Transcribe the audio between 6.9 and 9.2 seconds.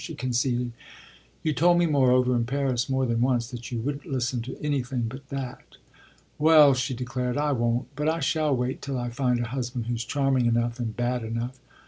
declared, "I won't, but I shall wait till I